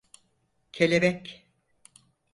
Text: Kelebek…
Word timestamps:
Kelebek… 0.71 1.47